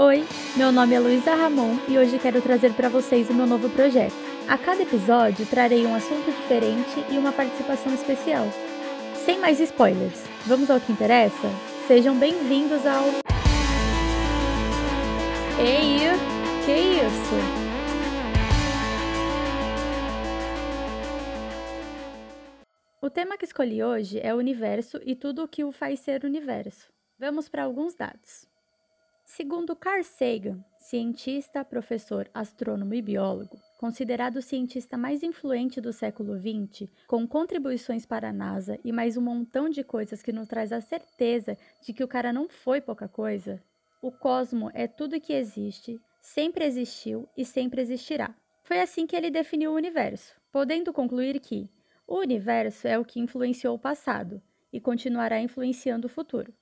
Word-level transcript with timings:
Oi, 0.00 0.24
meu 0.56 0.72
nome 0.72 0.94
é 0.94 0.98
Luísa 0.98 1.34
Ramon 1.34 1.76
e 1.86 1.98
hoje 1.98 2.18
quero 2.18 2.40
trazer 2.40 2.72
para 2.72 2.88
vocês 2.88 3.28
o 3.28 3.34
meu 3.34 3.46
novo 3.46 3.68
projeto. 3.68 4.14
A 4.48 4.56
cada 4.56 4.82
episódio 4.82 5.44
trarei 5.44 5.84
um 5.84 5.94
assunto 5.94 6.32
diferente 6.32 7.04
e 7.10 7.18
uma 7.18 7.30
participação 7.30 7.92
especial. 7.92 8.46
Sem 9.14 9.38
mais 9.38 9.60
spoilers, 9.60 10.24
vamos 10.46 10.70
ao 10.70 10.80
que 10.80 10.90
interessa? 10.90 11.46
Sejam 11.86 12.18
bem-vindos 12.18 12.86
ao. 12.86 13.04
Ei, 15.60 15.98
que 16.64 16.72
isso? 16.72 17.36
O 23.02 23.10
tema 23.10 23.36
que 23.36 23.44
escolhi 23.44 23.84
hoje 23.84 24.18
é 24.22 24.32
o 24.32 24.38
universo 24.38 24.98
e 25.04 25.14
tudo 25.14 25.44
o 25.44 25.48
que 25.48 25.62
o 25.62 25.70
faz 25.70 26.00
ser 26.00 26.24
universo. 26.24 26.90
Vamos 27.18 27.46
para 27.46 27.64
alguns 27.64 27.94
dados. 27.94 28.50
Segundo 29.34 29.74
Carl 29.74 30.04
Sagan, 30.04 30.62
cientista, 30.76 31.64
professor, 31.64 32.30
astrônomo 32.34 32.92
e 32.92 33.00
biólogo, 33.00 33.58
considerado 33.78 34.36
o 34.36 34.42
cientista 34.42 34.98
mais 34.98 35.22
influente 35.22 35.80
do 35.80 35.90
século 35.90 36.38
XX, 36.38 36.86
com 37.06 37.26
contribuições 37.26 38.04
para 38.04 38.28
a 38.28 38.32
NASA 38.32 38.78
e 38.84 38.92
mais 38.92 39.16
um 39.16 39.22
montão 39.22 39.70
de 39.70 39.82
coisas 39.82 40.20
que 40.20 40.34
nos 40.34 40.46
traz 40.46 40.70
a 40.70 40.82
certeza 40.82 41.56
de 41.80 41.94
que 41.94 42.04
o 42.04 42.08
cara 42.08 42.30
não 42.30 42.46
foi 42.46 42.78
pouca 42.82 43.08
coisa, 43.08 43.58
o 44.02 44.12
cosmo 44.12 44.70
é 44.74 44.86
tudo 44.86 45.18
que 45.18 45.32
existe, 45.32 45.98
sempre 46.20 46.66
existiu 46.66 47.26
e 47.34 47.42
sempre 47.42 47.80
existirá. 47.80 48.34
Foi 48.62 48.80
assim 48.80 49.06
que 49.06 49.16
ele 49.16 49.30
definiu 49.30 49.72
o 49.72 49.76
universo, 49.76 50.36
podendo 50.52 50.92
concluir 50.92 51.40
que 51.40 51.70
o 52.06 52.18
universo 52.18 52.86
é 52.86 52.98
o 52.98 53.04
que 53.04 53.18
influenciou 53.18 53.76
o 53.76 53.80
passado 53.80 54.42
e 54.70 54.78
continuará 54.78 55.40
influenciando 55.40 56.06
o 56.06 56.10
futuro. 56.10 56.52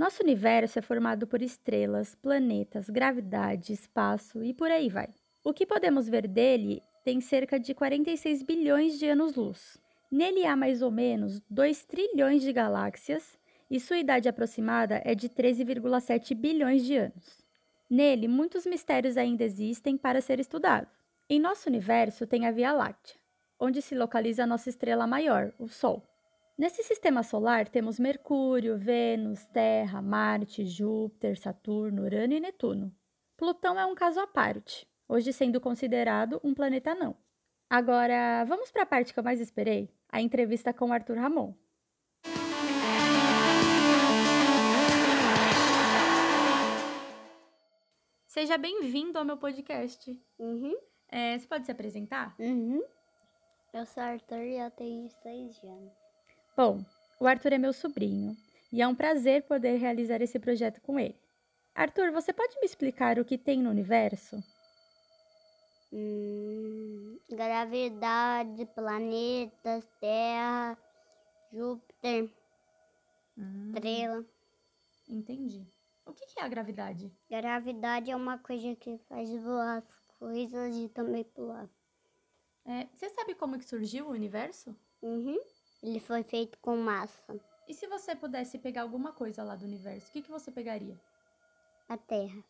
Nosso 0.00 0.22
universo 0.22 0.78
é 0.78 0.82
formado 0.82 1.26
por 1.26 1.42
estrelas, 1.42 2.14
planetas, 2.14 2.88
gravidade, 2.88 3.74
espaço 3.74 4.42
e 4.42 4.54
por 4.54 4.70
aí 4.70 4.88
vai. 4.88 5.10
O 5.44 5.52
que 5.52 5.66
podemos 5.66 6.08
ver 6.08 6.26
dele 6.26 6.82
tem 7.04 7.20
cerca 7.20 7.60
de 7.60 7.74
46 7.74 8.42
bilhões 8.42 8.98
de 8.98 9.06
anos-luz. 9.06 9.76
Nele 10.10 10.46
há 10.46 10.56
mais 10.56 10.80
ou 10.80 10.90
menos 10.90 11.42
2 11.50 11.84
trilhões 11.84 12.40
de 12.40 12.50
galáxias 12.50 13.38
e 13.70 13.78
sua 13.78 13.98
idade 13.98 14.26
aproximada 14.26 15.02
é 15.04 15.14
de 15.14 15.28
13,7 15.28 16.34
bilhões 16.34 16.82
de 16.82 16.96
anos. 16.96 17.44
Nele, 17.90 18.26
muitos 18.26 18.64
mistérios 18.64 19.18
ainda 19.18 19.44
existem 19.44 19.98
para 19.98 20.22
ser 20.22 20.40
estudados. 20.40 20.88
Em 21.28 21.38
nosso 21.38 21.68
universo 21.68 22.26
tem 22.26 22.46
a 22.46 22.50
Via 22.50 22.72
Láctea, 22.72 23.16
onde 23.58 23.82
se 23.82 23.94
localiza 23.94 24.44
a 24.44 24.46
nossa 24.46 24.70
estrela 24.70 25.06
maior, 25.06 25.52
o 25.58 25.68
Sol. 25.68 26.09
Nesse 26.60 26.82
sistema 26.82 27.22
solar 27.22 27.70
temos 27.70 27.98
Mercúrio, 27.98 28.76
Vênus, 28.76 29.46
Terra, 29.46 30.02
Marte, 30.02 30.62
Júpiter, 30.66 31.40
Saturno, 31.40 32.02
Urano 32.02 32.34
e 32.34 32.38
Netuno. 32.38 32.94
Plutão 33.34 33.80
é 33.80 33.86
um 33.86 33.94
caso 33.94 34.20
à 34.20 34.26
parte, 34.26 34.86
hoje 35.08 35.32
sendo 35.32 35.58
considerado 35.58 36.38
um 36.44 36.52
planeta 36.52 36.94
não. 36.94 37.16
Agora, 37.70 38.44
vamos 38.44 38.70
para 38.70 38.82
a 38.82 38.86
parte 38.86 39.14
que 39.14 39.18
eu 39.18 39.24
mais 39.24 39.40
esperei, 39.40 39.90
a 40.06 40.20
entrevista 40.20 40.70
com 40.70 40.92
Arthur 40.92 41.16
Ramon. 41.16 41.54
Seja 48.26 48.58
bem-vindo 48.58 49.18
ao 49.18 49.24
meu 49.24 49.38
podcast. 49.38 50.14
Uhum. 50.38 50.76
É, 51.08 51.38
você 51.38 51.46
pode 51.46 51.64
se 51.64 51.72
apresentar? 51.72 52.34
Uhum. 52.38 52.82
Eu 53.72 53.86
sou 53.86 54.02
Arthur 54.02 54.42
e 54.42 54.58
eu 54.58 54.70
tenho 54.72 55.08
seis 55.08 55.64
anos. 55.64 56.09
Bom, 56.62 56.84
o 57.18 57.26
Arthur 57.26 57.54
é 57.54 57.58
meu 57.58 57.72
sobrinho 57.72 58.36
e 58.70 58.82
é 58.82 58.86
um 58.86 58.94
prazer 58.94 59.44
poder 59.44 59.78
realizar 59.78 60.20
esse 60.20 60.38
projeto 60.38 60.78
com 60.82 61.00
ele. 61.00 61.16
Arthur, 61.74 62.12
você 62.12 62.34
pode 62.34 62.54
me 62.60 62.66
explicar 62.66 63.18
o 63.18 63.24
que 63.24 63.38
tem 63.38 63.62
no 63.62 63.70
universo? 63.70 64.36
Hum, 65.90 67.18
gravidade, 67.30 68.66
planetas, 68.74 69.88
Terra, 70.02 70.76
Júpiter, 71.50 72.30
Hum, 73.38 73.72
estrela. 73.74 74.26
entendi. 75.08 75.66
O 76.04 76.12
que 76.12 76.40
é 76.40 76.42
a 76.42 76.48
gravidade? 76.48 77.10
Gravidade 77.30 78.10
é 78.10 78.14
uma 78.14 78.36
coisa 78.36 78.76
que 78.76 78.98
faz 79.08 79.30
voar 79.42 79.78
as 79.78 79.98
coisas 80.18 80.76
e 80.76 80.90
também 80.90 81.24
pular. 81.24 81.70
É, 82.66 82.86
você 82.92 83.08
sabe 83.08 83.34
como 83.34 83.58
que 83.58 83.64
surgiu 83.64 84.08
o 84.08 84.10
universo? 84.10 84.76
Uhum. 85.00 85.38
Ele 85.82 85.98
foi 85.98 86.22
feito 86.22 86.58
com 86.58 86.76
massa. 86.76 87.40
E 87.66 87.74
se 87.74 87.86
você 87.86 88.14
pudesse 88.14 88.58
pegar 88.58 88.82
alguma 88.82 89.12
coisa 89.12 89.42
lá 89.42 89.56
do 89.56 89.64
universo, 89.64 90.08
o 90.08 90.12
que, 90.12 90.22
que 90.22 90.30
você 90.30 90.50
pegaria? 90.50 91.00
A 91.88 91.96
Terra. 91.96 92.44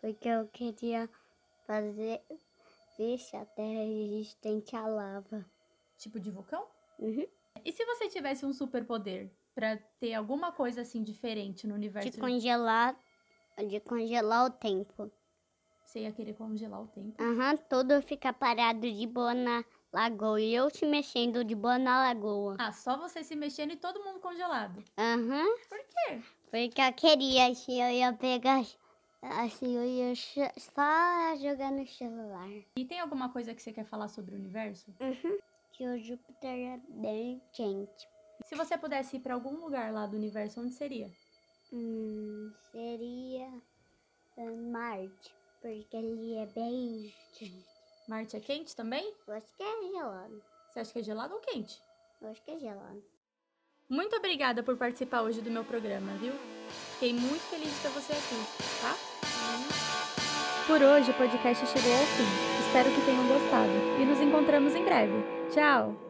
Porque 0.00 0.28
eu 0.28 0.48
queria 0.48 1.08
fazer 1.66 2.22
ver 2.96 3.18
se 3.18 3.36
a 3.36 3.44
Terra 3.44 3.80
é 3.80 3.84
resistente 3.84 4.76
à 4.76 4.86
lava. 4.86 5.44
Tipo 5.98 6.18
de 6.18 6.30
vulcão? 6.30 6.66
Uhum. 6.98 7.26
E 7.64 7.72
se 7.72 7.84
você 7.84 8.08
tivesse 8.08 8.46
um 8.46 8.52
superpoder 8.52 9.30
pra 9.54 9.76
ter 9.98 10.14
alguma 10.14 10.52
coisa 10.52 10.82
assim 10.82 11.02
diferente 11.02 11.66
no 11.66 11.74
universo? 11.74 12.10
De 12.10 12.18
congelar, 12.18 12.96
de 13.68 13.80
congelar 13.80 14.46
o 14.46 14.50
tempo. 14.50 15.10
Você 15.84 16.00
ia 16.00 16.12
querer 16.12 16.34
congelar 16.34 16.82
o 16.82 16.86
tempo? 16.86 17.20
Aham, 17.20 17.56
tudo 17.68 18.00
fica 18.02 18.32
parado 18.32 18.80
de 18.80 19.06
boa 19.06 19.34
na 19.34 19.64
lagoa. 19.92 20.40
E 20.40 20.54
eu 20.54 20.70
se 20.70 20.86
mexendo 20.86 21.44
de 21.44 21.54
boa 21.54 21.78
na 21.78 22.00
lagoa. 22.00 22.56
Ah, 22.58 22.72
só 22.72 22.96
você 22.96 23.22
se 23.22 23.34
mexendo 23.34 23.72
e 23.72 23.76
todo 23.76 24.02
mundo 24.04 24.20
congelado. 24.20 24.82
Aham, 24.98 25.46
Por 25.68 25.78
quê? 25.78 26.20
porque 26.50 26.80
eu 26.80 26.92
queria, 26.92 27.48
assim, 27.48 27.80
eu 27.82 27.90
ia 27.90 28.12
pegar, 28.12 28.64
assim, 29.22 29.76
eu 29.76 29.84
ia 29.84 30.14
só 30.16 31.36
jogar 31.36 31.70
no 31.70 31.86
celular. 31.86 32.50
E 32.76 32.84
tem 32.84 33.00
alguma 33.00 33.28
coisa 33.32 33.54
que 33.54 33.62
você 33.62 33.72
quer 33.72 33.84
falar 33.84 34.08
sobre 34.08 34.34
o 34.34 34.38
universo? 34.38 34.92
Uhum. 35.00 35.38
Que 35.72 35.86
o 35.86 35.98
Júpiter 35.98 36.50
é 36.50 36.80
bem 36.88 37.40
quente. 37.52 38.08
Se 38.44 38.56
você 38.56 38.76
pudesse 38.76 39.16
ir 39.16 39.20
pra 39.20 39.34
algum 39.34 39.56
lugar 39.60 39.92
lá 39.92 40.06
do 40.06 40.16
universo, 40.16 40.60
onde 40.60 40.74
seria? 40.74 41.10
Hum, 41.72 42.52
seria 42.72 43.48
ah, 44.36 44.70
Marte, 44.72 45.32
porque 45.60 45.96
ele 45.96 46.34
é 46.34 46.46
bem 46.46 47.12
quente. 47.34 47.79
Marte 48.10 48.36
é 48.36 48.40
quente 48.40 48.74
também? 48.74 49.14
Eu 49.24 49.34
acho 49.34 49.54
que 49.54 49.62
é 49.62 49.92
gelado. 49.92 50.42
Você 50.68 50.80
acha 50.80 50.92
que 50.92 50.98
é 50.98 51.02
gelado 51.04 51.32
ou 51.32 51.40
quente? 51.40 51.80
Eu 52.20 52.28
acho 52.28 52.42
que 52.42 52.50
é 52.50 52.58
gelado. 52.58 53.04
Muito 53.88 54.16
obrigada 54.16 54.64
por 54.64 54.76
participar 54.76 55.22
hoje 55.22 55.40
do 55.40 55.48
meu 55.48 55.64
programa, 55.64 56.12
viu? 56.14 56.32
Fiquei 56.94 57.12
muito 57.12 57.42
feliz 57.42 57.72
de 57.72 57.82
ter 57.82 57.88
você 57.90 58.12
aqui, 58.12 58.80
tá? 58.80 58.96
Por 60.66 60.82
hoje 60.82 61.12
o 61.12 61.14
podcast 61.14 61.64
chegou 61.68 61.92
ao 61.92 62.06
fim. 62.06 62.66
Espero 62.66 62.90
que 62.92 63.06
tenham 63.06 63.28
gostado 63.28 63.70
e 64.00 64.04
nos 64.04 64.20
encontramos 64.20 64.74
em 64.74 64.84
breve. 64.84 65.14
Tchau! 65.50 66.09